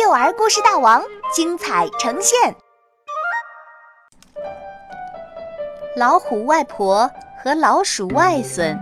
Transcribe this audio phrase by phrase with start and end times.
[0.00, 1.02] 幼儿故事大王
[1.34, 2.54] 精彩呈现。
[5.96, 7.10] 老虎外婆
[7.42, 8.78] 和老鼠外孙，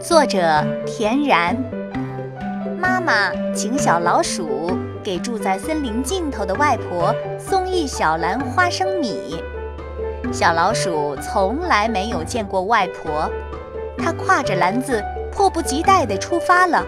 [0.00, 1.54] 作者田然。
[2.78, 4.70] 妈妈请小老鼠
[5.04, 9.44] 给住在森林尽头的外婆送一小篮花生米。
[10.32, 13.30] 小老鼠从来没有见过外婆，
[13.98, 16.82] 它挎着篮子，迫不及待地出发了。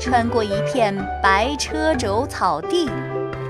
[0.00, 2.90] 穿过一片白车轴草地，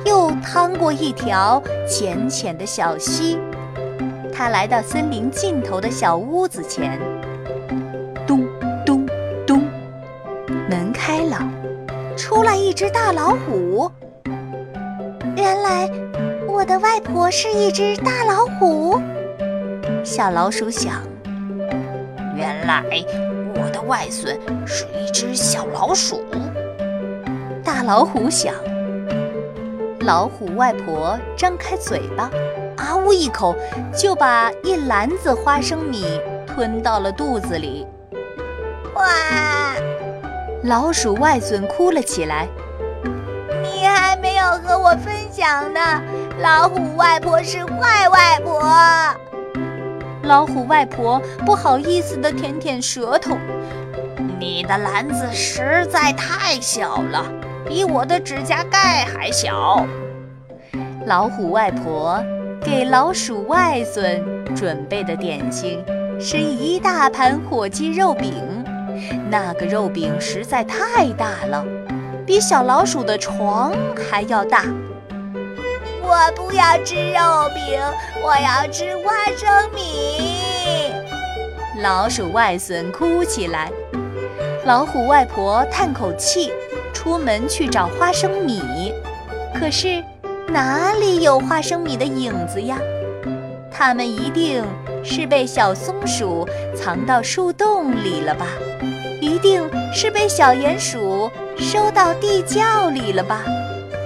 [0.04, 3.38] 又趟过一条浅浅的小溪，
[4.32, 6.98] 他来到森林尽头的小屋子前。
[8.27, 8.44] 咚
[8.84, 9.06] 咚
[9.46, 9.62] 咚，
[10.68, 11.38] 门开了，
[12.16, 13.88] 出来一只大老虎。
[15.36, 15.88] 原来
[16.48, 19.00] 我的外婆是一只大老虎。
[20.02, 20.94] 小老鼠想。
[22.36, 22.82] 原来。
[23.54, 26.24] 我的外孙是一只小老鼠。
[27.64, 28.54] 大老虎想，
[30.00, 32.30] 老虎外婆张开嘴巴，
[32.77, 33.55] 啊呜一口
[33.97, 37.86] 就把一篮子花生米吞到了肚子里。
[38.94, 39.06] 哇！
[40.64, 42.47] 老鼠外孙哭了起来。
[43.62, 45.80] 你还没有和我分享呢，
[46.41, 48.60] 老虎外婆是坏外婆。
[50.22, 53.36] 老虎外婆不好意思地舔舔舌头，
[54.38, 57.24] 你的篮子实在太小了，
[57.66, 59.84] 比我的指甲盖还小。
[61.06, 62.22] 老虎外婆
[62.62, 64.22] 给老鼠外孙
[64.54, 65.82] 准备的点心
[66.20, 68.34] 是一大盘火鸡肉饼，
[69.30, 71.64] 那个肉饼实在太大了，
[72.26, 74.66] 比小老鼠的床还要大。
[76.11, 77.80] 我不要吃肉饼，
[78.20, 80.92] 我要吃花生米。
[81.80, 83.70] 老鼠外孙哭起来，
[84.64, 86.53] 老虎外婆叹口气，
[86.92, 88.92] 出门去找花生米。
[89.55, 90.03] 可是
[90.48, 92.77] 哪里有花生米的影子呀？
[93.70, 94.64] 它们一定
[95.05, 96.44] 是被小松鼠
[96.75, 98.48] 藏到树洞里了吧？
[99.21, 99.62] 一定
[99.94, 103.44] 是被小鼹鼠收到地窖里了吧？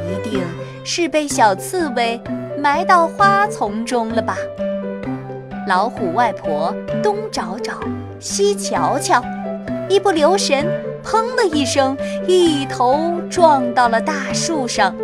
[0.07, 0.43] 一定。
[0.87, 2.21] 是被小刺猬
[2.59, 4.37] 埋到花丛中了吧？
[5.67, 7.73] 老虎外婆东找找，
[8.21, 9.25] 西瞧瞧，
[9.89, 10.67] 一不留神，
[11.03, 11.97] 砰的一声，
[12.29, 14.95] 一头撞到了大树上。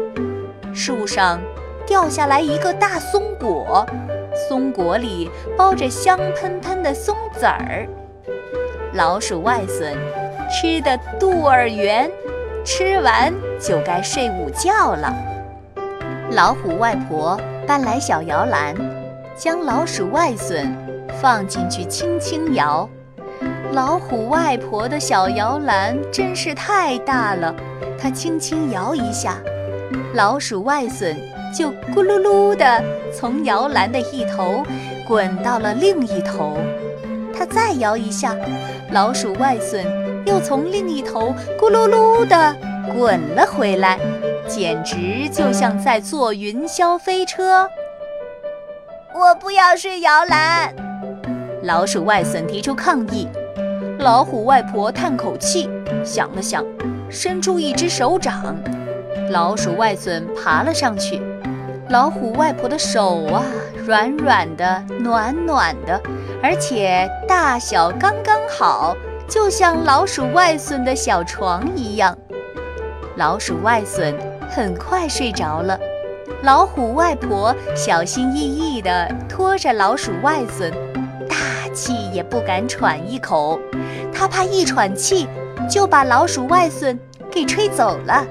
[0.75, 1.41] 树上
[1.87, 3.87] 掉下来一个大松果，
[4.47, 7.89] 松果里包着香喷喷的松子儿。
[8.93, 9.97] 老鼠外孙
[10.51, 12.11] 吃的肚儿圆，
[12.67, 15.11] 吃完就该睡午觉了。
[16.33, 18.73] 老虎外婆搬来小摇篮，
[19.37, 20.73] 将老鼠外孙
[21.21, 22.89] 放进去，轻轻摇。
[23.73, 27.53] 老虎外婆的小摇篮真是太大了，
[27.99, 29.39] 它轻轻摇一下，
[30.15, 31.17] 老鼠外孙
[31.53, 32.81] 就咕噜噜地
[33.13, 34.63] 从摇篮的一头
[35.09, 36.57] 滚到了另一头。
[37.37, 38.37] 它再摇一下，
[38.93, 39.85] 老鼠外孙
[40.25, 42.57] 又从另一头咕噜噜地
[42.95, 43.99] 滚了回来。
[44.51, 47.69] 简直就像在坐云霄飞车。
[49.15, 50.75] 我不要睡摇篮。
[51.63, 53.29] 老鼠外孙提出抗议。
[54.01, 55.71] 老虎外婆叹口气，
[56.05, 56.65] 想了想，
[57.09, 58.57] 伸出一只手掌。
[59.31, 61.23] 老鼠外孙爬了上去。
[61.91, 63.45] 老虎外婆的手啊，
[63.87, 66.01] 软软的，暖暖的，
[66.43, 68.97] 而且大小刚刚好，
[69.29, 72.19] 就像老鼠外孙的小床一样。
[73.17, 74.30] 老鼠外孙。
[74.51, 75.79] 很快睡着了，
[76.43, 80.71] 老虎外婆小心翼翼地拖着老鼠外孙，
[81.29, 83.59] 大气也不敢喘一口，
[84.13, 85.29] 她怕一喘气
[85.69, 86.99] 就把老鼠外孙
[87.31, 88.27] 给吹走了。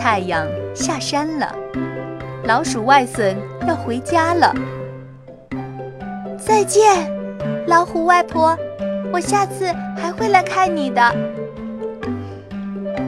[0.00, 1.52] 太阳下山了，
[2.44, 4.54] 老鼠外孙要回家了。
[6.38, 7.10] 再见，
[7.66, 8.56] 老虎外婆，
[9.12, 9.66] 我下次
[9.96, 11.02] 还会来看你的。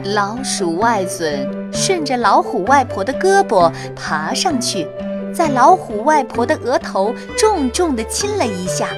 [0.03, 1.63] 老鼠外孙。
[1.75, 4.87] 顺着老虎外婆的胳膊爬上去，
[5.33, 8.89] 在老虎外婆的额头重重地亲了一下。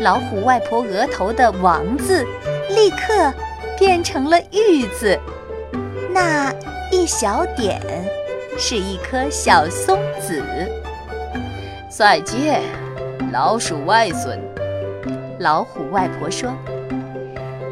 [0.00, 2.24] 老虎外婆额头的王字
[2.70, 3.34] 立刻
[3.76, 5.18] 变成了玉字，
[6.12, 6.54] 那
[6.92, 7.82] 一小点
[8.56, 10.40] 是一颗小松子。
[11.88, 12.62] 再见，
[13.32, 14.40] 老鼠外孙。
[15.40, 16.48] 老虎外婆说：“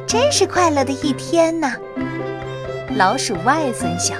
[0.04, 1.76] 真是快乐的一天呐。”
[2.96, 4.18] 老鼠外孙想：“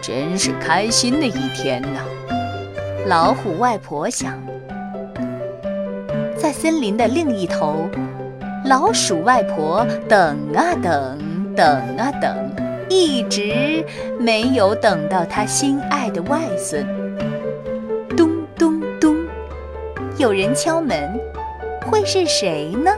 [0.00, 2.00] 真是开心的一天呐。”
[3.06, 4.40] 老虎外婆想
[6.38, 7.88] ：“在森林的另一头，
[8.66, 11.18] 老鼠外婆等啊等，
[11.56, 12.50] 等啊等，
[12.88, 13.84] 一直
[14.18, 16.86] 没有等到他心爱的外孙。
[18.16, 19.16] 咚咚咚，
[20.16, 21.18] 有人敲门，
[21.90, 22.90] 会是谁呢？